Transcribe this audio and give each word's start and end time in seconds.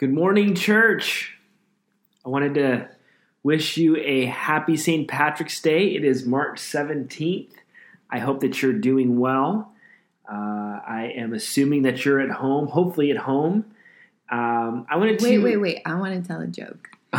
Good 0.00 0.14
morning, 0.14 0.54
church. 0.54 1.36
I 2.24 2.30
wanted 2.30 2.54
to 2.54 2.88
wish 3.42 3.76
you 3.76 3.98
a 3.98 4.24
happy 4.24 4.78
St. 4.78 5.06
Patrick's 5.06 5.60
Day. 5.60 5.88
It 5.94 6.06
is 6.06 6.24
March 6.24 6.58
17th. 6.58 7.50
I 8.08 8.18
hope 8.18 8.40
that 8.40 8.62
you're 8.62 8.72
doing 8.72 9.20
well. 9.20 9.74
Uh, 10.26 10.80
I 10.88 11.12
am 11.14 11.34
assuming 11.34 11.82
that 11.82 12.02
you're 12.02 12.18
at 12.18 12.30
home, 12.30 12.68
hopefully 12.68 13.10
at 13.10 13.18
home. 13.18 13.66
Um, 14.30 14.86
I 14.88 14.96
wanted 14.96 15.18
to 15.18 15.24
Wait, 15.26 15.36
wait, 15.36 15.58
wait. 15.58 15.82
I 15.84 15.92
want 15.96 16.22
to 16.22 16.26
tell 16.26 16.40
a 16.40 16.46
joke. 16.46 16.88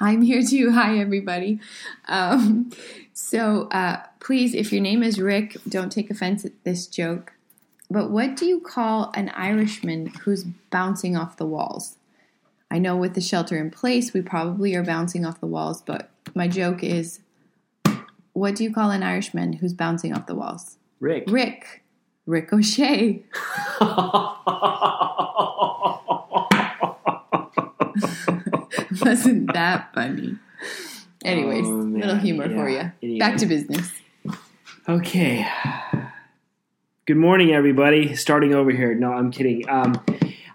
I'm 0.00 0.22
here 0.22 0.44
too. 0.44 0.70
Hi, 0.70 1.00
everybody. 1.00 1.58
Um, 2.06 2.70
so, 3.12 3.62
uh, 3.72 4.04
please, 4.20 4.54
if 4.54 4.72
your 4.72 4.82
name 4.82 5.02
is 5.02 5.18
Rick, 5.18 5.56
don't 5.68 5.90
take 5.90 6.08
offense 6.08 6.44
at 6.44 6.52
this 6.62 6.86
joke. 6.86 7.32
But 7.90 8.10
what 8.10 8.36
do 8.36 8.44
you 8.46 8.60
call 8.60 9.10
an 9.14 9.30
Irishman 9.30 10.08
who's 10.24 10.44
bouncing 10.70 11.16
off 11.16 11.36
the 11.36 11.46
walls? 11.46 11.96
I 12.70 12.78
know 12.78 12.96
with 12.96 13.14
the 13.14 13.20
shelter 13.22 13.56
in 13.56 13.70
place, 13.70 14.12
we 14.12 14.20
probably 14.20 14.74
are 14.74 14.84
bouncing 14.84 15.24
off 15.24 15.40
the 15.40 15.46
walls, 15.46 15.80
but 15.80 16.10
my 16.34 16.48
joke 16.48 16.84
is 16.84 17.20
what 18.34 18.54
do 18.56 18.62
you 18.64 18.72
call 18.72 18.90
an 18.90 19.02
Irishman 19.02 19.54
who's 19.54 19.72
bouncing 19.72 20.12
off 20.14 20.26
the 20.26 20.34
walls? 20.34 20.76
Rick. 21.00 21.24
Rick. 21.28 21.82
Rick 22.26 22.52
Ricochet. 22.52 23.22
Wasn't 29.02 29.52
that 29.52 29.90
funny? 29.94 30.36
Anyways, 31.24 31.66
Oh, 31.66 31.70
man. 31.84 32.00
little 32.00 32.16
humor 32.16 32.48
for 32.48 32.68
Yeah. 32.68 32.90
you. 33.00 33.18
Back 33.18 33.36
to 33.38 33.46
business. 33.46 33.92
Okay. 34.88 35.46
Good 37.08 37.16
morning, 37.16 37.52
everybody. 37.54 38.14
Starting 38.16 38.52
over 38.52 38.70
here. 38.70 38.94
No, 38.94 39.14
I'm 39.14 39.30
kidding. 39.30 39.66
Um, 39.66 39.98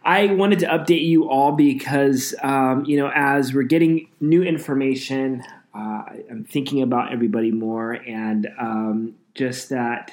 I 0.06 0.28
wanted 0.28 0.60
to 0.60 0.68
update 0.68 1.04
you 1.04 1.28
all 1.28 1.54
because, 1.54 2.36
um, 2.44 2.86
you 2.86 2.96
know, 2.96 3.12
as 3.12 3.56
we're 3.56 3.64
getting 3.64 4.08
new 4.22 4.44
information, 4.44 5.42
uh, 5.74 6.04
I'm 6.30 6.46
thinking 6.48 6.84
about 6.84 7.12
everybody 7.12 7.50
more 7.50 7.94
and 7.94 8.50
um, 8.60 9.16
just 9.34 9.70
that 9.70 10.12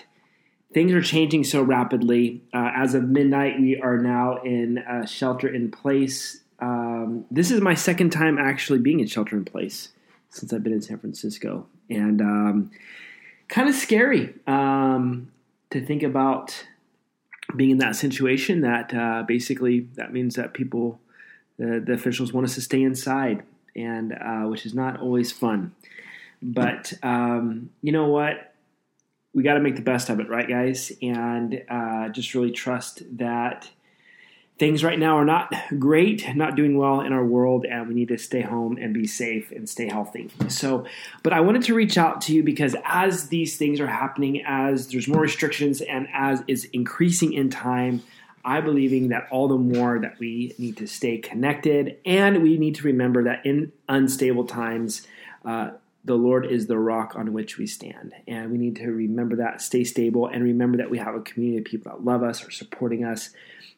things 0.73 0.93
are 0.93 1.03
changing 1.03 1.45
so 1.45 1.61
rapidly. 1.61 2.41
Uh, 2.55 2.71
as 2.75 2.95
of 2.95 3.05
midnight, 3.05 3.61
we 3.61 3.79
are 3.79 3.99
now 3.99 4.39
in 4.43 4.83
shelter 5.07 5.47
in 5.47 5.71
place. 5.71 6.41
Um, 6.59 7.27
this 7.31 7.51
is 7.51 7.61
my 7.61 7.75
second 7.75 8.13
time 8.13 8.39
actually 8.39 8.79
being 8.79 9.01
in 9.01 9.07
shelter 9.07 9.37
in 9.37 9.45
place 9.45 9.91
since 10.31 10.55
I've 10.55 10.63
been 10.63 10.73
in 10.73 10.81
San 10.81 11.01
Francisco. 11.01 11.67
And, 11.91 12.23
um, 12.23 12.71
kind 13.49 13.69
of 13.69 13.75
scary 13.75 14.33
um, 14.47 15.31
to 15.71 15.85
think 15.85 16.03
about 16.03 16.67
being 17.57 17.71
in 17.71 17.79
that 17.79 17.97
situation. 17.97 18.61
That 18.61 18.95
uh, 18.95 19.23
basically 19.27 19.89
that 19.95 20.13
means 20.13 20.35
that 20.37 20.55
people, 20.55 21.01
the, 21.59 21.83
the 21.85 21.93
officials, 21.93 22.33
want 22.33 22.47
us 22.47 22.55
to 22.55 22.61
stay 22.61 22.83
inside, 22.83 23.43
and 23.75 24.13
uh, 24.13 24.43
which 24.43 24.67
is 24.67 24.75
not 24.75 25.01
always 25.01 25.33
fun. 25.33 25.75
But 26.43 26.93
um, 27.03 27.71
you 27.83 27.93
know 27.93 28.09
what? 28.09 28.55
We 29.33 29.43
got 29.43 29.55
to 29.55 29.61
make 29.61 29.77
the 29.77 29.83
best 29.83 30.09
of 30.09 30.19
it, 30.19 30.29
right, 30.29 30.49
guys? 30.49 30.91
And 31.03 31.63
uh, 31.69 32.09
just 32.09 32.35
really 32.35 32.51
trust 32.51 33.03
that 33.19 33.71
things 34.61 34.85
right 34.85 34.99
now 34.99 35.17
are 35.17 35.25
not 35.25 35.55
great, 35.79 36.37
not 36.37 36.55
doing 36.55 36.77
well 36.77 37.01
in 37.01 37.15
our 37.15 37.25
world, 37.25 37.65
and 37.65 37.89
we 37.89 37.95
need 37.95 38.09
to 38.09 38.19
stay 38.19 38.43
home 38.43 38.77
and 38.77 38.93
be 38.93 39.07
safe 39.07 39.51
and 39.53 39.67
stay 39.67 39.89
healthy. 39.89 40.29
So, 40.49 40.85
but 41.23 41.33
I 41.33 41.41
wanted 41.41 41.63
to 41.63 41.75
reach 41.75 41.97
out 41.97 42.21
to 42.23 42.35
you 42.35 42.43
because 42.43 42.77
as 42.85 43.29
these 43.29 43.57
things 43.57 43.81
are 43.81 43.87
happening, 43.87 44.45
as 44.47 44.89
there's 44.89 45.09
more 45.09 45.23
restrictions, 45.23 45.81
and 45.81 46.07
as 46.13 46.45
is 46.47 46.67
increasing 46.75 47.33
in 47.33 47.49
time, 47.49 48.03
I 48.45 48.61
believing 48.61 49.09
that 49.09 49.29
all 49.31 49.49
the 49.49 49.57
more 49.57 49.99
that 49.99 50.19
we 50.19 50.55
need 50.59 50.77
to 50.77 50.87
stay 50.87 51.17
connected, 51.17 51.97
and 52.05 52.43
we 52.43 52.59
need 52.59 52.75
to 52.77 52.83
remember 52.83 53.25
that 53.25 53.47
in 53.47 53.73
unstable 53.89 54.45
times. 54.45 55.07
Uh, 55.43 55.71
the 56.05 56.15
Lord 56.15 56.47
is 56.47 56.67
the 56.67 56.79
rock 56.79 57.15
on 57.15 57.33
which 57.33 57.59
we 57.59 57.67
stand. 57.67 58.15
And 58.27 58.51
we 58.51 58.59
need 58.59 58.77
to 58.77 58.87
remember 58.87 59.37
that, 59.37 59.61
stay 59.61 59.85
stable, 59.85 60.27
and 60.27 60.43
remember 60.43 60.79
that 60.79 60.91
we 60.91 60.99
have 60.99 61.15
a 61.15 61.21
community 61.21 61.59
of 61.59 61.65
people 61.65 61.93
that 61.93 62.05
love 62.05 62.23
us, 62.23 62.47
are 62.47 62.51
supporting 62.51 63.05
us, 63.05 63.31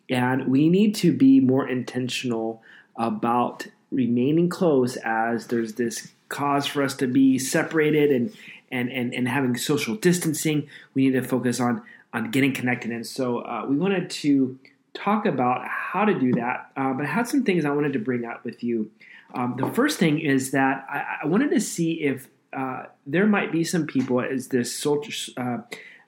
and 0.08 0.48
we 0.48 0.68
need 0.68 0.94
to 0.96 1.12
be 1.12 1.40
more 1.40 1.68
intentional 1.68 2.62
about 2.96 3.66
remaining 3.90 4.48
close 4.48 4.96
as 4.96 5.48
there's 5.48 5.74
this 5.74 6.12
cause 6.28 6.66
for 6.66 6.82
us 6.82 6.94
to 6.94 7.06
be 7.06 7.38
separated 7.38 8.10
and 8.10 8.34
and 8.70 8.90
and, 8.90 9.14
and 9.14 9.28
having 9.28 9.56
social 9.56 9.94
distancing. 9.94 10.68
We 10.94 11.06
need 11.06 11.20
to 11.20 11.22
focus 11.22 11.60
on 11.60 11.82
on 12.12 12.30
getting 12.30 12.52
connected. 12.52 12.90
And 12.90 13.06
so 13.06 13.38
uh, 13.38 13.66
we 13.68 13.76
wanted 13.76 14.10
to 14.10 14.58
talk 14.94 15.24
about 15.24 15.66
how 15.66 16.04
to 16.04 16.18
do 16.18 16.32
that. 16.32 16.70
Uh, 16.76 16.92
but 16.92 17.06
I 17.06 17.08
had 17.08 17.26
some 17.26 17.44
things 17.44 17.64
I 17.64 17.70
wanted 17.70 17.94
to 17.94 17.98
bring 17.98 18.24
up 18.24 18.44
with 18.44 18.62
you. 18.62 18.90
Um, 19.34 19.54
the 19.56 19.66
first 19.68 19.98
thing 19.98 20.18
is 20.18 20.50
that 20.50 20.86
I, 20.90 21.20
I 21.22 21.26
wanted 21.26 21.50
to 21.52 21.60
see 21.60 22.02
if 22.02 22.28
uh, 22.52 22.84
there 23.06 23.26
might 23.26 23.50
be 23.50 23.64
some 23.64 23.86
people 23.86 24.20
as 24.20 24.48
this 24.48 24.76
soldier, 24.76 25.32
uh, 25.38 25.58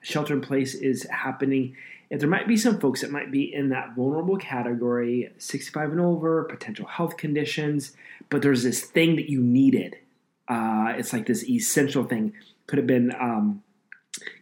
shelter 0.01 0.35
in 0.35 0.41
place 0.41 0.75
is 0.75 1.07
happening 1.09 1.75
if 2.09 2.19
there 2.19 2.29
might 2.29 2.47
be 2.47 2.57
some 2.57 2.79
folks 2.79 3.01
that 3.01 3.11
might 3.11 3.31
be 3.31 3.53
in 3.53 3.69
that 3.69 3.95
vulnerable 3.95 4.37
category 4.37 5.31
65 5.37 5.91
and 5.91 6.01
over 6.01 6.43
potential 6.43 6.85
health 6.85 7.17
conditions 7.17 7.93
but 8.29 8.41
there's 8.41 8.63
this 8.63 8.81
thing 8.81 9.15
that 9.15 9.29
you 9.29 9.41
needed. 9.41 9.97
Uh, 10.47 10.93
it's 10.97 11.13
like 11.13 11.25
this 11.25 11.43
essential 11.43 12.03
thing. 12.03 12.33
Could 12.67 12.77
have 12.77 12.87
been 12.87 13.13
um, 13.19 13.63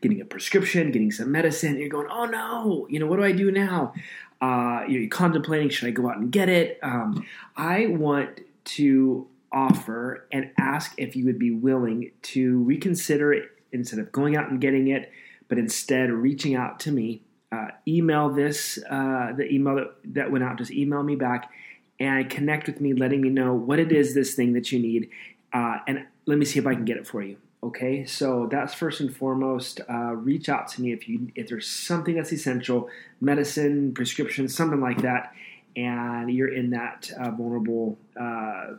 getting 0.02 0.22
a 0.22 0.25
prescription 0.25 0.91
getting 0.91 1.12
some 1.12 1.31
medicine. 1.31 1.78
You're 1.78 1.90
going 1.90 2.07
oh 2.09 2.25
no. 2.25 2.88
You 2.90 3.00
know 3.00 3.07
what 3.07 3.18
do 3.18 3.23
i 3.23 3.31
do 3.31 3.52
now? 3.52 3.94
Uh, 4.41 4.84
you're 4.88 5.07
contemplating 5.09 5.69
should 5.69 5.88
i 5.88 5.91
go 5.91 6.09
out 6.09 6.18
and 6.18 6.31
get 6.31 6.50
it? 6.50 6.79
Um, 6.81 7.25
i 7.56 7.88
want 7.88 8.41
to 8.66 9.28
offer 9.52 10.25
and 10.31 10.50
ask 10.57 10.94
if 10.97 11.16
you 11.16 11.25
would 11.25 11.38
be 11.38 11.52
willing 11.52 12.12
to 12.22 12.63
reconsider 12.63 13.34
it 13.34 13.50
instead 13.72 14.00
of 14.00 14.12
going 14.12 14.35
out 14.35 14.50
and 14.50 14.59
getting 14.59 14.88
it 14.88 15.12
but 15.47 15.59
instead 15.59 16.09
reaching 16.09 16.56
out 16.56 16.79
to 16.79 16.91
me 16.91 17.22
uh, 17.53 17.68
email 17.88 18.30
this 18.30 18.80
uh, 18.90 19.34
the 19.36 19.52
email 19.53 19.75
that, 19.75 19.94
that 20.06 20.31
went 20.31 20.44
out. 20.44 20.58
Just 20.58 20.72
email 20.72 21.03
me 21.03 21.16
back 21.16 21.52
and 22.00 22.30
connect 22.30 22.68
with 22.68 22.81
me 22.81 22.94
letting 22.94 23.22
me 23.22 23.30
know 23.30 23.53
what 23.53 23.80
it 23.80 23.91
is 23.91 24.14
this 24.14 24.34
thing 24.34 24.53
that 24.53 24.72
you 24.72 24.80
need 24.80 25.09
uh, 25.53 25.78
and 25.88 26.06
let 26.25 26.38
me 26.38 26.46
see 26.46 26.59
if 26.59 26.68
i 26.68 26.74
can 26.74 26.86
get 26.86 26.97
it 26.97 27.08
for 27.08 27.22
you 27.22 27.38
okay? 27.62 28.03
So 28.03 28.50
that's 28.52 28.74
first 28.74 29.00
and 29.00 29.16
foremost 29.16 29.80
uh, 29.90 30.14
reach 30.16 30.50
out 30.50 30.68
to 30.69 30.81
me 30.81 30.91
if 30.91 31.08
you 31.08 31.31
if 31.34 31.47
there's 31.47 31.68
something 31.68 32.16
that's 32.16 32.34
essential 32.34 32.90
medicine 33.22 33.94
prescription 33.94 34.50
something 34.50 34.81
like 34.81 35.02
that 35.02 35.34
and 35.75 36.30
you're 36.30 36.53
in 36.53 36.72
that 36.72 37.09
uh, 37.18 37.31
vulnerable 37.31 37.97
uh, 38.20 38.74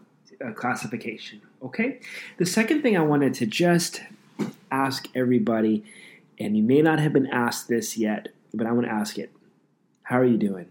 classification 0.54 1.40
okay? 1.62 2.00
The 2.36 2.46
second 2.46 2.82
thing 2.82 2.96
i 2.96 3.00
wanted 3.00 3.34
to 3.34 3.46
just 3.46 4.02
ask 4.70 5.08
everybody 5.14 5.84
and 6.38 6.56
you 6.56 6.62
may 6.62 6.82
not 6.82 6.98
have 6.98 7.12
been 7.12 7.28
asked 7.28 7.68
this 7.68 7.96
yet 7.96 8.28
but 8.56 8.66
I 8.66 8.72
want 8.72 8.86
to 8.86 8.92
ask 8.92 9.18
it. 9.18 9.32
How 10.02 10.18
are 10.18 10.24
you 10.24 10.36
doing? 10.36 10.66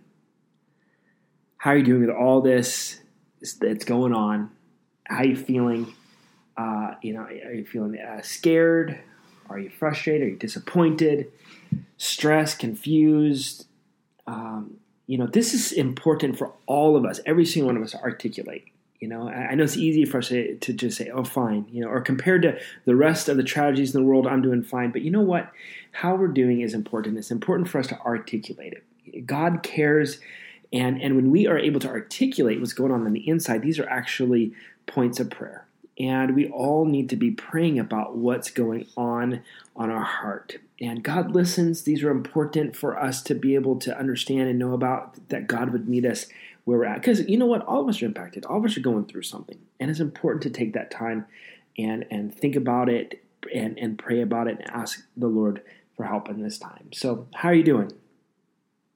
How 1.58 1.72
are 1.72 1.78
you 1.78 1.84
doing 1.84 2.02
with 2.02 2.16
all 2.16 2.42
this 2.42 3.00
that's 3.60 3.86
going 3.86 4.14
on? 4.14 4.52
How 5.06 5.18
are 5.18 5.26
you 5.26 5.36
feeling? 5.36 5.94
Uh, 6.56 6.96
you 7.02 7.14
know, 7.14 7.22
are 7.22 7.54
you 7.54 7.66
feeling 7.66 7.98
uh, 7.98 8.22
scared? 8.22 9.00
Are 9.50 9.60
you 9.60 9.70
frustrated? 9.70 10.28
Are 10.28 10.32
you 10.32 10.38
disappointed? 10.38 11.32
Stressed? 11.98 12.60
Confused? 12.60 13.66
Um, 14.28 14.78
you 15.08 15.18
know, 15.18 15.28
this 15.28 15.54
is 15.54 15.72
important 15.72 16.38
for 16.38 16.54
all 16.66 16.96
of 16.96 17.06
us, 17.06 17.20
every 17.26 17.46
single 17.46 17.68
one 17.68 17.78
of 17.78 17.84
us, 17.84 17.92
to 17.92 18.02
articulate. 18.02 18.73
You 19.04 19.10
know, 19.10 19.28
I 19.28 19.54
know 19.56 19.66
it's 19.66 19.76
easy 19.76 20.06
for 20.06 20.20
us 20.20 20.30
to, 20.30 20.56
to 20.56 20.72
just 20.72 20.96
say, 20.96 21.10
"Oh, 21.10 21.26
fine," 21.26 21.66
you 21.70 21.82
know, 21.82 21.90
or 21.90 22.00
compared 22.00 22.42
to 22.44 22.58
the 22.86 22.96
rest 22.96 23.28
of 23.28 23.36
the 23.36 23.44
tragedies 23.44 23.94
in 23.94 24.02
the 24.02 24.08
world, 24.08 24.26
I'm 24.26 24.42
doing 24.42 24.64
fine. 24.64 24.92
But 24.92 25.02
you 25.02 25.12
know 25.12 25.20
what? 25.20 25.52
How 25.92 26.16
we're 26.16 26.30
doing 26.30 26.62
is 26.62 26.74
important. 26.74 27.18
It's 27.18 27.30
important 27.30 27.68
for 27.68 27.80
us 27.80 27.88
to 27.88 28.00
articulate 28.00 28.72
it. 28.72 29.28
God 29.28 29.62
cares, 29.62 30.22
and 30.72 31.02
and 31.02 31.18
when 31.18 31.32
we 31.32 31.48
are 31.48 31.58
able 31.58 31.82
to 31.82 31.90
articulate 31.90 32.62
what's 32.62 32.72
going 32.72 32.94
on 32.94 33.06
on 33.06 33.12
the 33.12 33.28
inside, 33.28 33.62
these 33.62 33.78
are 33.78 33.90
actually 33.90 34.54
points 34.86 35.20
of 35.20 35.30
prayer. 35.30 35.63
And 36.00 36.36
we 36.36 36.48
all 36.48 36.86
need 36.86 37.10
to 37.10 37.16
be 37.16 37.32
praying 37.32 37.78
about 37.78 38.16
what's 38.16 38.50
going 38.50 38.88
on 38.98 39.44
on 39.76 39.92
our 39.92 40.04
heart. 40.04 40.58
And 40.82 41.04
God 41.04 41.32
listens. 41.36 41.84
These 41.84 42.04
are 42.04 42.10
important 42.10 42.76
for 42.76 43.00
us 43.00 43.22
to 43.24 43.36
be 43.36 43.56
able 43.56 43.78
to 43.80 43.98
understand 43.98 44.50
and 44.50 44.58
know 44.58 44.74
about 44.74 45.30
that 45.30 45.48
God 45.48 45.72
would 45.72 45.88
meet 45.88 46.06
us 46.06 46.26
where 46.66 46.80
we're 46.80 46.86
at. 46.86 47.02
Because 47.02 47.28
you 47.28 47.38
know 47.38 47.46
what? 47.46 47.64
All 47.66 47.82
of 47.82 47.90
us 47.90 48.02
are 48.02 48.06
impacted. 48.06 48.46
All 48.46 48.58
of 48.58 48.66
us 48.66 48.76
are 48.76 48.82
going 48.82 49.06
through 49.06 49.24
something. 49.24 49.60
And 49.80 49.92
it's 49.92 50.00
important 50.00 50.44
to 50.44 50.50
take 50.50 50.74
that 50.74 50.90
time 50.90 51.26
and, 51.78 52.06
and 52.10 52.34
think 52.34 52.56
about 52.56 52.90
it 52.90 53.24
and, 53.54 53.78
and 53.78 53.98
pray 53.98 54.22
about 54.22 54.48
it 54.48 54.60
and 54.60 54.70
ask 54.72 55.06
the 55.16 55.28
Lord 55.28 55.62
for 55.96 56.06
help 56.06 56.30
in 56.30 56.42
this 56.42 56.58
time. 56.58 56.90
So, 56.94 57.28
how 57.36 57.50
are 57.50 57.54
you 57.54 57.64
doing? 57.64 57.92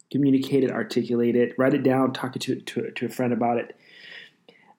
Communicate 0.10 0.64
it, 0.64 0.72
articulate 0.72 1.36
it, 1.36 1.54
write 1.58 1.74
it 1.74 1.84
down, 1.84 2.14
talk 2.14 2.34
to, 2.34 2.56
to, 2.56 2.92
to 2.92 3.06
a 3.06 3.10
friend 3.10 3.34
about 3.34 3.58
it. 3.58 3.76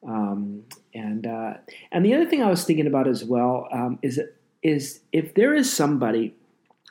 Um, 0.06 0.64
and 0.94 1.26
uh, 1.26 1.54
and 1.90 2.04
the 2.04 2.14
other 2.14 2.26
thing 2.26 2.42
I 2.42 2.50
was 2.50 2.64
thinking 2.64 2.86
about 2.86 3.08
as 3.08 3.24
well 3.24 3.68
um, 3.72 3.98
is 4.02 4.20
is 4.62 5.00
if 5.12 5.34
there 5.34 5.54
is 5.54 5.72
somebody 5.72 6.34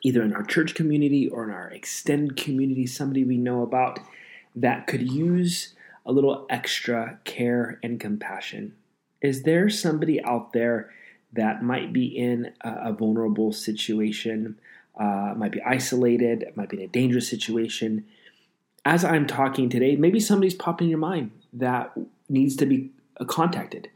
either 0.04 0.21
in 0.21 0.33
our 0.33 0.44
church 0.44 0.75
community 0.75 1.27
or 1.27 1.44
in 1.44 1.50
our 1.50 1.69
extended 1.69 2.38
community, 2.38 2.86
somebody 2.86 3.24
we 3.24 3.38
know 3.38 3.62
about 3.62 4.00
that 4.56 4.88
could 4.88 5.12
use 5.12 5.74
a 6.06 6.12
little 6.12 6.45
extra 6.50 7.19
care 7.25 7.80
and 7.83 8.00
compassion? 8.00 8.74
Is 9.21 9.44
there 9.44 9.69
somebody 9.69 10.24
out 10.24 10.53
there 10.53 10.92
that 11.33 11.63
might 11.63 11.92
be 11.92 12.06
in 12.06 12.53
a, 12.62 12.89
a 12.89 12.94
vulnerable 12.94 13.51
situation, 13.51 14.60
uh, 14.98 15.33
might 15.36 15.51
be 15.51 15.62
isolated, 15.62 16.45
might 16.56 16.69
be 16.69 16.77
in 16.77 16.83
a 16.83 16.88
dangerous 16.88 17.30
situation? 17.30 18.06
As 18.86 19.03
I'm 19.03 19.27
talking 19.27 19.69
today, 19.69 19.95
maybe 19.95 20.19
somebody's 20.19 20.56
popping 20.56 20.86
in 20.86 20.92
your 20.92 21.00
mind 21.00 21.31
that 21.53 21.92
needs 22.30 22.56
to 22.57 22.65
be 22.65 22.92
contacted. 23.25 23.90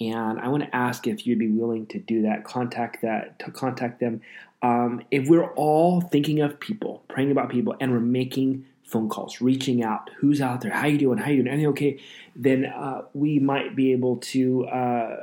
And 0.00 0.38
I 0.40 0.48
want 0.48 0.62
to 0.62 0.76
ask 0.76 1.06
if 1.06 1.26
you'd 1.26 1.38
be 1.38 1.48
willing 1.48 1.86
to 1.86 1.98
do 1.98 2.22
that, 2.22 2.44
contact 2.44 3.02
that, 3.02 3.38
to 3.40 3.50
contact 3.50 4.00
them. 4.00 4.20
Um, 4.62 5.02
if 5.10 5.28
we're 5.28 5.50
all 5.54 6.00
thinking 6.00 6.40
of 6.40 6.60
people, 6.60 7.02
praying 7.08 7.30
about 7.30 7.48
people, 7.50 7.74
and 7.80 7.92
we're 7.92 8.00
making 8.00 8.64
phone 8.84 9.08
calls, 9.08 9.40
reaching 9.40 9.82
out, 9.82 10.10
who's 10.18 10.40
out 10.40 10.60
there, 10.60 10.72
how 10.72 10.86
you 10.86 10.98
doing, 10.98 11.18
how 11.18 11.30
you 11.30 11.42
doing, 11.42 11.48
anything 11.48 11.66
okay, 11.68 12.00
then 12.34 12.64
uh, 12.64 13.02
we 13.12 13.38
might 13.38 13.76
be 13.76 13.92
able 13.92 14.16
to 14.16 14.66
uh, 14.66 15.16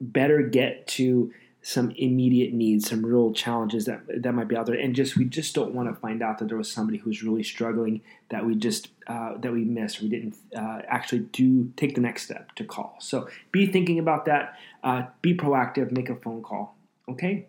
better 0.00 0.42
get 0.42 0.86
to 0.86 1.32
some 1.66 1.90
immediate 1.96 2.52
needs, 2.52 2.88
some 2.88 3.04
real 3.04 3.32
challenges 3.32 3.86
that 3.86 4.00
that 4.22 4.32
might 4.32 4.46
be 4.46 4.56
out 4.56 4.66
there, 4.66 4.76
and 4.76 4.94
just 4.94 5.16
we 5.16 5.24
just 5.24 5.52
don't 5.52 5.74
want 5.74 5.92
to 5.92 6.00
find 6.00 6.22
out 6.22 6.38
that 6.38 6.46
there 6.46 6.56
was 6.56 6.70
somebody 6.70 6.96
who's 6.96 7.24
really 7.24 7.42
struggling 7.42 8.00
that 8.28 8.46
we 8.46 8.54
just 8.54 8.90
uh, 9.08 9.36
that 9.38 9.50
we 9.52 9.64
missed, 9.64 10.00
we 10.00 10.08
didn't 10.08 10.36
uh, 10.56 10.82
actually 10.86 11.18
do 11.32 11.72
take 11.76 11.96
the 11.96 12.00
next 12.00 12.22
step 12.22 12.54
to 12.54 12.62
call. 12.62 12.94
So 13.00 13.28
be 13.50 13.66
thinking 13.66 13.98
about 13.98 14.26
that. 14.26 14.54
Uh, 14.84 15.06
be 15.22 15.36
proactive. 15.36 15.90
Make 15.90 16.08
a 16.08 16.14
phone 16.14 16.40
call. 16.40 16.76
Okay. 17.08 17.46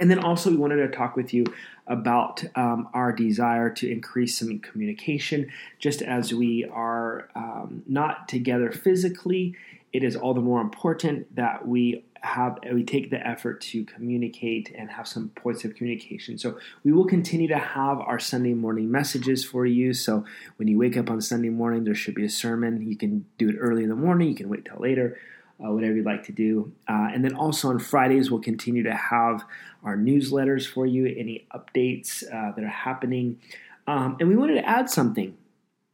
And 0.00 0.10
then 0.10 0.18
also, 0.18 0.50
we 0.50 0.56
wanted 0.56 0.78
to 0.78 0.88
talk 0.88 1.14
with 1.14 1.32
you 1.32 1.44
about 1.86 2.42
um, 2.56 2.88
our 2.92 3.12
desire 3.12 3.70
to 3.70 3.88
increase 3.88 4.36
some 4.36 4.58
communication. 4.58 5.48
Just 5.78 6.02
as 6.02 6.34
we 6.34 6.64
are 6.64 7.28
um, 7.36 7.84
not 7.86 8.26
together 8.26 8.72
physically, 8.72 9.54
it 9.92 10.02
is 10.02 10.16
all 10.16 10.34
the 10.34 10.40
more 10.40 10.60
important 10.60 11.36
that 11.36 11.68
we 11.68 12.02
have 12.24 12.58
we 12.72 12.82
take 12.82 13.10
the 13.10 13.26
effort 13.26 13.60
to 13.60 13.84
communicate 13.84 14.74
and 14.76 14.90
have 14.90 15.06
some 15.06 15.28
points 15.30 15.64
of 15.64 15.74
communication. 15.74 16.38
So 16.38 16.58
we 16.82 16.92
will 16.92 17.06
continue 17.06 17.48
to 17.48 17.58
have 17.58 18.00
our 18.00 18.18
Sunday 18.18 18.54
morning 18.54 18.90
messages 18.90 19.44
for 19.44 19.66
you. 19.66 19.92
So 19.92 20.24
when 20.56 20.66
you 20.66 20.78
wake 20.78 20.96
up 20.96 21.10
on 21.10 21.20
Sunday 21.20 21.50
morning, 21.50 21.84
there 21.84 21.94
should 21.94 22.14
be 22.14 22.24
a 22.24 22.30
sermon. 22.30 22.88
You 22.88 22.96
can 22.96 23.26
do 23.38 23.50
it 23.50 23.56
early 23.58 23.82
in 23.82 23.90
the 23.90 23.94
morning. 23.94 24.28
You 24.28 24.34
can 24.34 24.48
wait 24.48 24.64
till 24.64 24.78
later 24.80 25.18
uh, 25.62 25.70
whatever 25.70 25.94
you'd 25.94 26.06
like 26.06 26.24
to 26.24 26.32
do. 26.32 26.72
Uh, 26.88 27.08
and 27.12 27.24
then 27.24 27.34
also 27.34 27.68
on 27.68 27.78
Fridays, 27.78 28.30
we'll 28.30 28.40
continue 28.40 28.82
to 28.82 28.94
have 28.94 29.44
our 29.82 29.96
newsletters 29.96 30.66
for 30.66 30.86
you, 30.86 31.06
any 31.06 31.46
updates 31.54 32.24
uh, 32.24 32.52
that 32.52 32.64
are 32.64 32.68
happening. 32.68 33.38
Um, 33.86 34.16
and 34.18 34.28
we 34.28 34.36
wanted 34.36 34.54
to 34.54 34.68
add 34.68 34.90
something. 34.90 35.36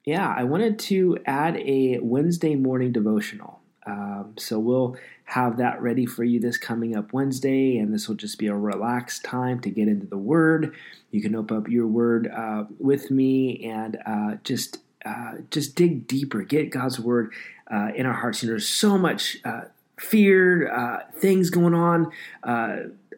Yeah, 0.04 0.32
I 0.34 0.44
wanted 0.44 0.78
to 0.78 1.18
add 1.26 1.56
a 1.58 1.98
Wednesday 2.00 2.54
morning 2.54 2.92
devotional. 2.92 3.59
Um, 3.90 4.34
so 4.38 4.58
we'll 4.58 4.96
have 5.24 5.56
that 5.56 5.82
ready 5.82 6.06
for 6.06 6.22
you 6.22 6.38
this 6.38 6.56
coming 6.56 6.96
up 6.96 7.12
Wednesday, 7.12 7.76
and 7.76 7.92
this 7.92 8.08
will 8.08 8.14
just 8.14 8.38
be 8.38 8.46
a 8.46 8.54
relaxed 8.54 9.24
time 9.24 9.60
to 9.60 9.70
get 9.70 9.88
into 9.88 10.06
the 10.06 10.18
Word. 10.18 10.74
You 11.10 11.20
can 11.20 11.34
open 11.34 11.56
up 11.56 11.68
your 11.68 11.86
Word 11.86 12.28
uh, 12.28 12.64
with 12.78 13.10
me 13.10 13.64
and 13.64 13.98
uh, 14.06 14.36
just 14.44 14.78
uh, 15.04 15.38
just 15.50 15.74
dig 15.74 16.06
deeper, 16.06 16.42
get 16.42 16.70
God's 16.70 17.00
Word 17.00 17.32
uh, 17.70 17.90
in 17.96 18.06
our 18.06 18.12
hearts. 18.12 18.42
Know, 18.42 18.50
there's 18.50 18.68
so 18.68 18.96
much 18.96 19.38
uh, 19.44 19.62
fear, 19.98 20.72
uh, 20.72 21.10
things 21.18 21.50
going 21.50 21.74
on, 21.74 22.12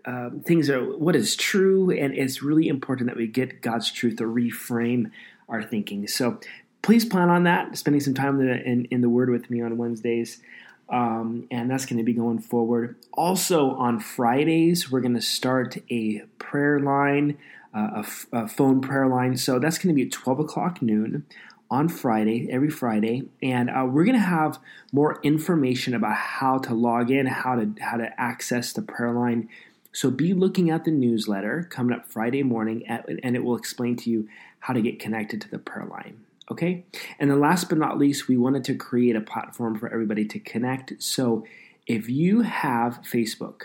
um, 0.04 0.40
things 0.40 0.70
are 0.70 0.82
what 0.82 1.14
is 1.14 1.36
true, 1.36 1.90
and 1.90 2.14
it's 2.14 2.42
really 2.42 2.66
important 2.68 3.08
that 3.08 3.16
we 3.16 3.26
get 3.26 3.60
God's 3.60 3.92
truth 3.92 4.16
to 4.16 4.24
reframe 4.24 5.10
our 5.48 5.62
thinking. 5.62 6.08
So 6.08 6.40
please 6.82 7.04
plan 7.04 7.30
on 7.30 7.44
that, 7.44 7.76
spending 7.78 8.00
some 8.00 8.14
time 8.14 8.40
in 8.40 8.86
in, 8.90 9.00
the 9.00 9.08
Word 9.08 9.30
with 9.30 9.50
me 9.50 9.62
on 9.62 9.78
Wednesdays. 9.78 10.40
Um, 10.88 11.46
and 11.50 11.70
that's 11.70 11.86
going 11.86 11.98
to 11.98 12.04
be 12.04 12.12
going 12.12 12.38
forward. 12.38 12.96
Also, 13.14 13.70
on 13.70 13.98
Fridays, 13.98 14.90
we're 14.90 15.00
going 15.00 15.14
to 15.14 15.22
start 15.22 15.78
a 15.90 16.20
prayer 16.38 16.80
line, 16.80 17.38
uh, 17.72 18.02
a, 18.32 18.46
phone 18.46 18.82
prayer 18.82 19.06
line. 19.06 19.38
So 19.38 19.58
that's 19.58 19.78
going 19.78 19.88
to 19.88 19.94
be 19.94 20.06
at 20.06 20.12
12 20.12 20.40
o'clock 20.40 20.82
noon 20.82 21.24
on 21.70 21.88
Friday, 21.88 22.46
every 22.50 22.68
Friday, 22.68 23.22
and 23.42 23.70
uh, 23.70 23.86
we're 23.88 24.04
going 24.04 24.14
to 24.14 24.20
have 24.20 24.58
more 24.92 25.18
information 25.22 25.94
about 25.94 26.14
how 26.14 26.58
to 26.58 26.74
log 26.74 27.10
in, 27.10 27.24
how 27.24 27.54
to 27.54 27.72
how 27.80 27.96
to 27.96 28.20
access 28.20 28.74
the 28.74 28.82
prayer 28.82 29.12
line. 29.12 29.48
So 29.90 30.10
be 30.10 30.34
looking 30.34 30.68
at 30.68 30.84
the 30.84 30.90
newsletter 30.90 31.66
coming 31.70 31.96
up 31.96 32.06
Friday 32.10 32.42
morning, 32.42 32.86
at, 32.86 33.08
and 33.22 33.34
it 33.34 33.42
will 33.42 33.56
explain 33.56 33.96
to 33.96 34.10
you 34.10 34.28
how 34.60 34.74
to 34.74 34.82
get 34.82 35.00
connected 35.00 35.40
to 35.40 35.50
the 35.50 35.58
prayer 35.58 35.86
line. 35.86 36.18
Okay, 36.50 36.84
and 37.18 37.30
then 37.30 37.40
last 37.40 37.68
but 37.68 37.78
not 37.78 37.98
least, 37.98 38.28
we 38.28 38.36
wanted 38.36 38.64
to 38.64 38.74
create 38.74 39.16
a 39.16 39.20
platform 39.20 39.78
for 39.78 39.88
everybody 39.92 40.24
to 40.26 40.38
connect. 40.38 40.92
So 41.02 41.44
if 41.86 42.08
you 42.08 42.42
have 42.42 43.00
Facebook, 43.02 43.62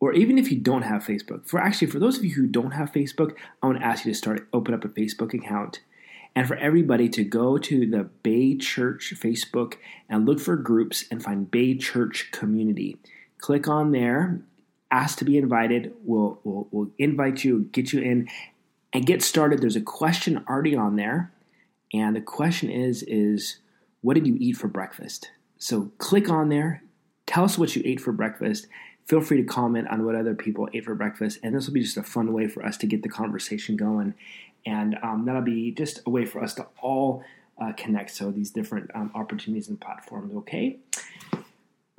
or 0.00 0.12
even 0.12 0.36
if 0.36 0.50
you 0.50 0.58
don't 0.58 0.82
have 0.82 1.04
Facebook, 1.04 1.46
for 1.46 1.60
actually 1.60 1.86
for 1.86 2.00
those 2.00 2.18
of 2.18 2.24
you 2.24 2.34
who 2.34 2.46
don't 2.46 2.72
have 2.72 2.92
Facebook, 2.92 3.36
I 3.62 3.66
want 3.66 3.78
to 3.78 3.86
ask 3.86 4.04
you 4.04 4.12
to 4.12 4.18
start 4.18 4.48
open 4.52 4.74
up 4.74 4.84
a 4.84 4.88
Facebook 4.88 5.32
account 5.32 5.80
and 6.34 6.48
for 6.48 6.56
everybody 6.56 7.08
to 7.10 7.24
go 7.24 7.58
to 7.58 7.86
the 7.86 8.04
Bay 8.04 8.56
Church 8.56 9.14
Facebook 9.16 9.74
and 10.08 10.26
look 10.26 10.40
for 10.40 10.56
groups 10.56 11.04
and 11.10 11.22
find 11.22 11.50
Bay 11.50 11.76
Church 11.76 12.30
Community. 12.32 12.96
Click 13.38 13.68
on 13.68 13.92
there, 13.92 14.40
ask 14.90 15.18
to 15.18 15.24
be 15.24 15.36
invited. 15.36 15.92
We'll, 16.04 16.40
we'll, 16.44 16.68
we'll 16.70 16.90
invite 16.98 17.44
you, 17.44 17.68
get 17.72 17.92
you 17.92 18.00
in, 18.00 18.28
and 18.92 19.06
get 19.06 19.22
started. 19.22 19.60
There's 19.60 19.76
a 19.76 19.80
question 19.80 20.44
already 20.48 20.74
on 20.74 20.96
there, 20.96 21.32
and 21.92 22.16
the 22.16 22.20
question 22.20 22.70
is 22.70 23.02
is 23.04 23.58
what 24.00 24.14
did 24.14 24.26
you 24.26 24.36
eat 24.40 24.56
for 24.56 24.68
breakfast? 24.68 25.30
So 25.58 25.92
click 25.98 26.28
on 26.28 26.48
there, 26.48 26.82
tell 27.26 27.44
us 27.44 27.56
what 27.56 27.76
you 27.76 27.82
ate 27.84 28.00
for 28.00 28.12
breakfast. 28.12 28.66
Feel 29.06 29.20
free 29.20 29.38
to 29.38 29.44
comment 29.44 29.88
on 29.88 30.04
what 30.04 30.14
other 30.14 30.34
people 30.34 30.68
ate 30.72 30.84
for 30.84 30.94
breakfast, 30.94 31.38
and 31.42 31.54
this 31.54 31.66
will 31.66 31.74
be 31.74 31.82
just 31.82 31.96
a 31.96 32.02
fun 32.02 32.32
way 32.32 32.46
for 32.46 32.64
us 32.64 32.76
to 32.78 32.86
get 32.86 33.02
the 33.02 33.08
conversation 33.08 33.76
going 33.76 34.14
and 34.66 34.96
um, 35.02 35.24
that'll 35.24 35.42
be 35.42 35.72
just 35.72 36.00
a 36.06 36.10
way 36.10 36.24
for 36.24 36.42
us 36.42 36.54
to 36.54 36.66
all 36.80 37.24
uh, 37.60 37.72
connect. 37.76 38.10
So 38.10 38.30
these 38.30 38.50
different 38.50 38.90
um, 38.94 39.10
opportunities 39.14 39.68
and 39.68 39.80
platforms. 39.80 40.34
Okay. 40.34 40.78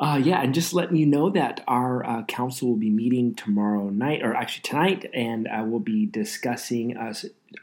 Uh, 0.03 0.17
yeah, 0.17 0.41
and 0.41 0.53
just 0.53 0.73
letting 0.73 0.97
you 0.97 1.05
know 1.05 1.29
that 1.29 1.63
our 1.65 2.05
uh, 2.05 2.23
council 2.23 2.67
will 2.67 2.75
be 2.75 2.89
meeting 2.89 3.33
tomorrow 3.33 3.89
night, 3.89 4.21
or 4.21 4.35
actually 4.35 4.61
tonight, 4.61 5.09
and 5.13 5.47
uh, 5.47 5.63
we'll 5.65 5.79
be 5.79 6.05
discussing 6.05 6.97
uh, 6.97 7.13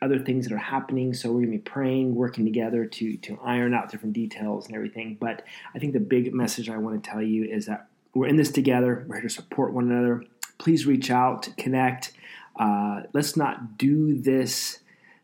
other 0.00 0.18
things 0.18 0.48
that 0.48 0.54
are 0.54 0.56
happening. 0.56 1.12
So 1.12 1.28
we're 1.28 1.40
going 1.40 1.52
to 1.52 1.58
be 1.58 1.70
praying, 1.70 2.14
working 2.14 2.46
together 2.46 2.86
to 2.86 3.16
to 3.18 3.38
iron 3.44 3.74
out 3.74 3.90
different 3.90 4.14
details 4.14 4.64
and 4.64 4.74
everything. 4.74 5.18
But 5.20 5.44
I 5.74 5.78
think 5.78 5.92
the 5.92 6.00
big 6.00 6.32
message 6.32 6.70
I 6.70 6.78
want 6.78 7.04
to 7.04 7.10
tell 7.10 7.20
you 7.20 7.44
is 7.44 7.66
that 7.66 7.88
we're 8.14 8.28
in 8.28 8.36
this 8.36 8.50
together. 8.50 9.04
We're 9.06 9.16
here 9.16 9.28
to 9.28 9.34
support 9.34 9.74
one 9.74 9.90
another. 9.90 10.24
Please 10.56 10.86
reach 10.86 11.10
out, 11.10 11.46
connect. 11.58 12.12
Uh, 12.58 13.02
let's 13.12 13.36
not 13.36 13.76
do 13.76 14.18
this 14.18 14.78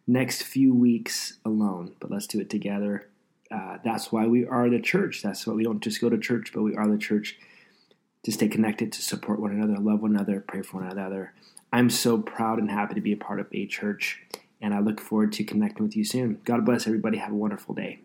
next 0.06 0.42
few 0.42 0.74
weeks 0.74 1.38
alone, 1.46 1.92
but 1.98 2.10
let's 2.10 2.26
do 2.26 2.40
it 2.40 2.50
together. 2.50 3.08
Uh, 3.50 3.78
that's 3.84 4.10
why 4.10 4.26
we 4.26 4.46
are 4.46 4.68
the 4.68 4.80
church. 4.80 5.22
That's 5.22 5.46
why 5.46 5.54
we 5.54 5.62
don't 5.62 5.80
just 5.80 6.00
go 6.00 6.08
to 6.08 6.18
church, 6.18 6.52
but 6.52 6.62
we 6.62 6.74
are 6.74 6.88
the 6.88 6.98
church 6.98 7.36
to 8.24 8.32
stay 8.32 8.48
connected, 8.48 8.92
to 8.92 9.02
support 9.02 9.40
one 9.40 9.52
another, 9.52 9.80
love 9.80 10.02
one 10.02 10.14
another, 10.14 10.40
pray 10.40 10.62
for 10.62 10.78
one 10.78 10.90
another. 10.90 11.32
I'm 11.72 11.90
so 11.90 12.18
proud 12.18 12.58
and 12.58 12.70
happy 12.70 12.94
to 12.94 13.00
be 13.00 13.12
a 13.12 13.16
part 13.16 13.38
of 13.38 13.46
a 13.52 13.66
church, 13.66 14.22
and 14.60 14.74
I 14.74 14.80
look 14.80 15.00
forward 15.00 15.32
to 15.34 15.44
connecting 15.44 15.84
with 15.84 15.96
you 15.96 16.04
soon. 16.04 16.40
God 16.44 16.64
bless 16.64 16.86
everybody. 16.86 17.18
Have 17.18 17.32
a 17.32 17.36
wonderful 17.36 17.74
day. 17.74 18.00